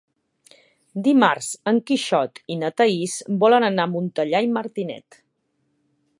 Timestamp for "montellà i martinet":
3.95-5.23